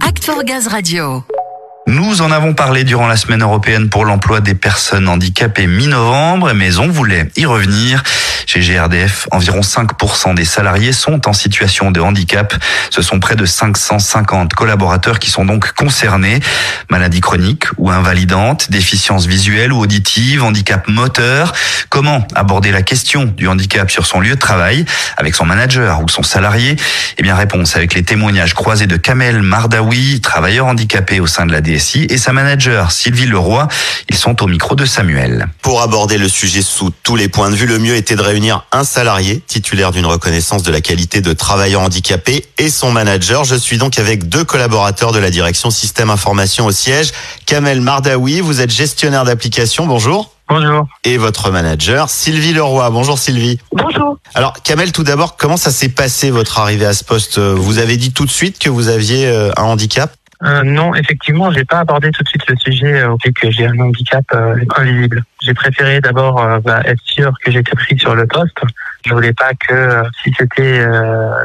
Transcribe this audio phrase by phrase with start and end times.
[0.00, 1.22] Act Gaz Radio.
[1.86, 6.78] Nous en avons parlé durant la semaine européenne pour l'emploi des personnes handicapées mi-novembre, mais
[6.78, 8.02] on voulait y revenir.
[8.56, 12.54] Chez GRDF, environ 5% des salariés sont en situation de handicap.
[12.88, 16.40] Ce sont près de 550 collaborateurs qui sont donc concernés.
[16.88, 21.52] Maladies chroniques ou invalidantes, déficiences visuelles ou auditives, handicap moteur.
[21.90, 24.86] Comment aborder la question du handicap sur son lieu de travail
[25.18, 26.76] avec son manager ou son salarié?
[27.18, 31.52] Eh bien, réponse avec les témoignages croisés de Kamel Mardaoui, travailleur handicapé au sein de
[31.52, 33.68] la DSI, et sa manager Sylvie Leroy.
[34.08, 35.48] Ils sont au micro de Samuel.
[35.60, 38.45] Pour aborder le sujet sous tous les points de vue, le mieux était de réunir
[38.50, 43.44] un salarié titulaire d'une reconnaissance de la qualité de travailleur handicapé et son manager.
[43.44, 47.12] Je suis donc avec deux collaborateurs de la direction système information au siège.
[47.46, 49.86] Kamel Mardaoui, vous êtes gestionnaire d'application.
[49.86, 50.32] Bonjour.
[50.48, 50.86] Bonjour.
[51.02, 52.88] Et votre manager, Sylvie Leroy.
[52.90, 53.58] Bonjour Sylvie.
[53.72, 54.16] Bonjour.
[54.34, 57.38] Alors Kamel, tout d'abord, comment ça s'est passé votre arrivée à ce poste?
[57.38, 60.15] Vous avez dit tout de suite que vous aviez euh, un handicap?
[60.42, 63.50] Euh, non, effectivement, j'ai pas abordé tout de suite le sujet euh, au fait que
[63.50, 65.24] j'ai un handicap euh, invisible.
[65.40, 68.58] J'ai préféré d'abord euh, bah, être sûr que j'étais pris sur le poste.
[69.06, 70.86] Je voulais pas que euh, si c'était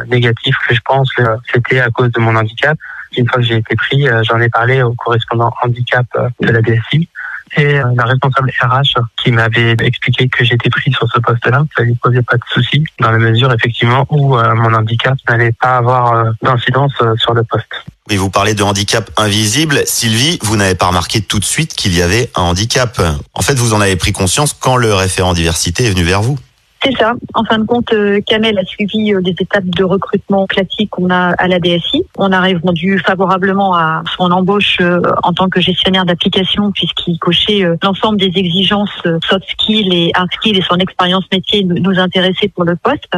[0.08, 2.78] négatif, que je pense que c'était à cause de mon handicap.
[3.18, 6.06] Une fois que j'ai été pris, j'en ai parlé au correspondant handicap
[6.40, 7.10] de la DSI
[7.58, 11.66] et la responsable RH qui m'avait expliqué que j'étais pris sur ce poste-là.
[11.76, 15.78] Ça lui posait pas de soucis dans la mesure effectivement où mon handicap n'allait pas
[15.78, 17.84] avoir d'incidence sur le poste.
[18.12, 19.84] Et vous parlez de handicap invisible.
[19.86, 23.02] Sylvie, vous n'avez pas remarqué tout de suite qu'il y avait un handicap.
[23.34, 26.38] En fait, vous en avez pris conscience quand le référent diversité est venu vers vous.
[26.84, 27.14] C'est ça.
[27.36, 31.12] En fin de compte, euh, Kamel a suivi euh, des étapes de recrutement classiques qu'on
[31.12, 32.06] a à la DSI.
[32.18, 37.64] On a répondu favorablement à son embauche euh, en tant que gestionnaire d'application puisqu'il cochait
[37.84, 38.90] l'ensemble des exigences
[39.30, 43.14] soft skills et hard skills et son expérience métier nous intéressait pour le poste.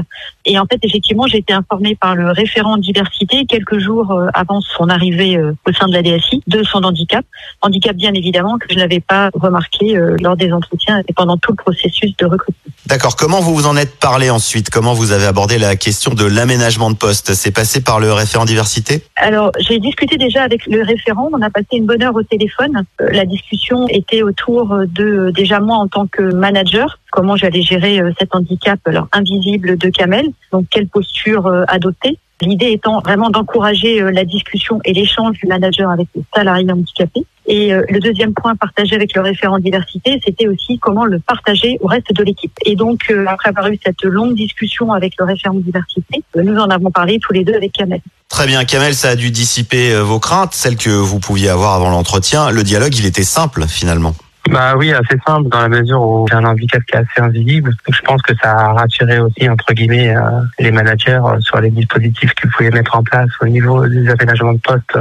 [0.45, 4.89] Et en fait, effectivement, j'ai été informée par le référent diversité quelques jours avant son
[4.89, 7.25] arrivée au sein de la DSI de son handicap.
[7.61, 11.57] Handicap bien évidemment que je n'avais pas remarqué lors des entretiens et pendant tout le
[11.57, 12.73] processus de recrutement.
[12.87, 13.15] D'accord.
[13.15, 14.69] Comment vous vous en êtes parlé ensuite?
[14.69, 17.33] Comment vous avez abordé la question de l'aménagement de poste?
[17.33, 19.03] C'est passé par le référent diversité?
[19.15, 21.29] Alors, j'ai discuté déjà avec le référent.
[21.31, 22.83] On a passé une bonne heure au téléphone.
[23.01, 28.01] Euh, la discussion était autour de déjà moi en tant que manager comment j'allais gérer
[28.01, 28.79] euh, cet handicap
[29.11, 32.17] invisible de Kamel, donc quelle posture euh, adopter?
[32.45, 37.25] L'idée étant vraiment d'encourager la discussion et l'échange du manager avec les salariés handicapés.
[37.45, 41.77] Et euh, le deuxième point partagé avec le référent diversité, c'était aussi comment le partager
[41.81, 42.53] au reste de l'équipe.
[42.65, 46.57] Et donc, euh, après avoir eu cette longue discussion avec le référent diversité, euh, nous
[46.57, 47.99] en avons parlé tous les deux avec Kamel.
[48.29, 51.89] Très bien, Kamel, ça a dû dissiper vos craintes, celles que vous pouviez avoir avant
[51.89, 52.49] l'entretien.
[52.49, 54.15] Le dialogue, il était simple finalement.
[54.49, 57.73] Bah oui, assez simple dans la mesure où j'ai un handicap qui est assez invisible.
[57.89, 60.13] je pense que ça a rassuré aussi entre guillemets
[60.59, 64.59] les managers sur les dispositifs qu'ils pouvaient mettre en place au niveau des aménagements de
[64.59, 64.97] poste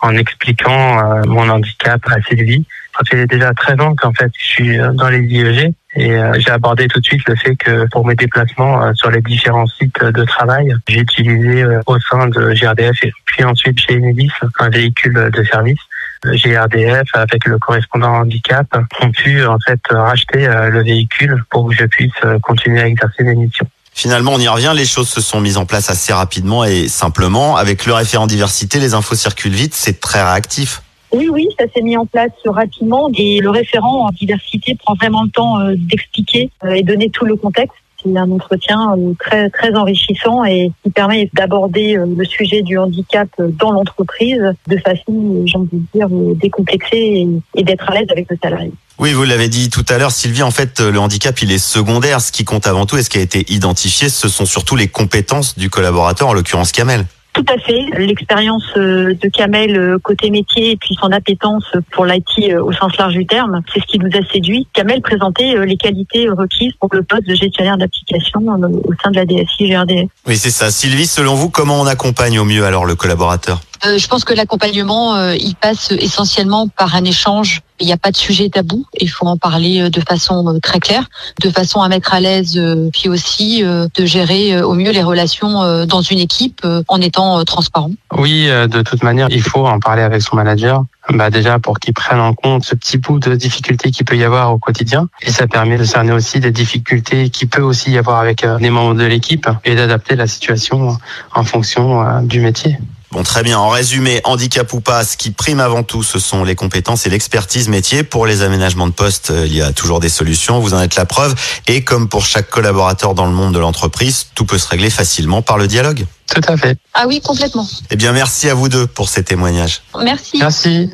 [0.00, 2.64] en expliquant euh, mon handicap à Sylvie.
[2.96, 6.32] Ça fait déjà 13 ans qu'en fait je suis euh, dans les IEG et euh,
[6.38, 10.02] j'ai abordé tout de suite le fait que pour mes déplacements sur les différents sites
[10.02, 15.30] de travail, j'ai utilisé au sein de GRDF et puis ensuite chez Enedis un véhicule
[15.32, 15.78] de service.
[16.24, 18.66] GRDF avec le correspondant handicap
[19.00, 22.12] ont pu en fait racheter le véhicule pour que je puisse
[22.42, 23.66] continuer à exercer mes missions.
[23.96, 27.56] Finalement, on y revient, les choses se sont mises en place assez rapidement et simplement.
[27.56, 30.82] Avec le référent diversité, les infos circulent vite, c'est très réactif.
[31.12, 35.22] Oui, oui, ça s'est mis en place rapidement et le référent en diversité prend vraiment
[35.22, 37.76] le temps euh, d'expliquer euh, et donner tout le contexte.
[38.06, 43.28] C'est un entretien euh, très très enrichissant et qui permet d'aborder le sujet du handicap
[43.38, 48.38] dans l'entreprise de façon, j'ai envie de dire, décomplexée et d'être à l'aise avec le
[48.42, 48.72] salarié.
[48.98, 52.20] Oui, vous l'avez dit tout à l'heure, Sylvie, en fait, le handicap, il est secondaire.
[52.20, 54.88] Ce qui compte avant tout et ce qui a été identifié, ce sont surtout les
[54.88, 57.04] compétences du collaborateur, en l'occurrence Kamel.
[57.36, 57.84] Tout à fait.
[57.98, 62.72] L'expérience euh, de Kamel euh, côté métier et puis son appétence pour l'IT euh, au
[62.72, 64.66] sens large du terme, c'est ce qui nous a séduit.
[64.72, 69.26] Kamel présentait les qualités requises pour le poste de gestionnaire d'application au sein de la
[69.26, 70.08] DSI GRDF.
[70.26, 70.70] Oui, c'est ça.
[70.70, 73.60] Sylvie, selon vous, comment on accompagne au mieux alors le collaborateur?
[73.84, 77.62] Euh, je pense que l'accompagnement, euh, il passe essentiellement par un échange.
[77.78, 78.86] Il n'y a pas de sujet tabou.
[78.98, 81.04] Il faut en parler euh, de façon très claire,
[81.42, 82.60] de façon à mettre à l'aise,
[82.92, 87.90] puis aussi de gérer au mieux les relations dans une équipe en étant transparent.
[88.16, 90.84] Oui, de toute manière, il faut en parler avec son manager.
[91.12, 94.24] Bah déjà pour qu'il prenne en compte ce petit bout de difficultés qu'il peut y
[94.24, 97.98] avoir au quotidien et ça permet de cerner aussi des difficultés qui peut aussi y
[97.98, 100.98] avoir avec les membres de l'équipe et d'adapter la situation
[101.32, 102.78] en fonction du métier.
[103.16, 103.58] Bon, très bien.
[103.58, 107.08] En résumé, handicap ou pas, ce qui prime avant tout, ce sont les compétences et
[107.08, 108.02] l'expertise métier.
[108.02, 110.60] Pour les aménagements de poste, euh, il y a toujours des solutions.
[110.60, 111.34] Vous en êtes la preuve.
[111.66, 115.40] Et comme pour chaque collaborateur dans le monde de l'entreprise, tout peut se régler facilement
[115.40, 116.04] par le dialogue.
[116.26, 116.76] Tout à fait.
[116.92, 117.66] Ah oui, complètement.
[117.90, 119.80] Eh bien, merci à vous deux pour ces témoignages.
[119.98, 120.36] Merci.
[120.36, 120.90] Merci.